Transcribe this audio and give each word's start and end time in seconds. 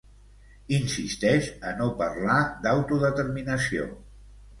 Insisteix 0.77 1.49
a 1.71 1.73
no 1.81 1.89
parlar 1.99 2.37
d'autodeterminació. 2.63 3.87